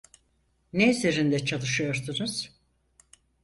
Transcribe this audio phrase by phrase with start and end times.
[0.73, 2.49] Ne üzerinde çalışıyorsunuz?